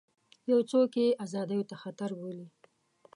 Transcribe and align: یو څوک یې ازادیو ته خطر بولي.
یو 0.51 0.59
څوک 0.71 0.91
یې 1.01 1.07
ازادیو 1.25 1.67
ته 1.69 1.75
خطر 1.81 2.09
بولي. 2.19 2.47